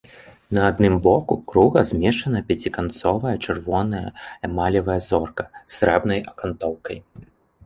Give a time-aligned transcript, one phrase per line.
[0.57, 4.03] На адным боку круга змешчана пяціканцовая чырвоная
[4.49, 6.97] эмалевая зорка з срэбнай акантоўкай.